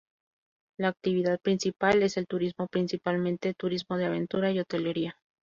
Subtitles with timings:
[0.79, 5.15] La actividad principal es el turismo, principalmente turismo de aventura y hotelería.